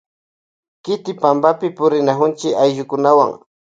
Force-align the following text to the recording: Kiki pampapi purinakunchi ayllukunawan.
Kiki 0.83 1.11
pampapi 1.21 1.67
purinakunchi 1.77 2.47
ayllukunawan. 2.61 3.31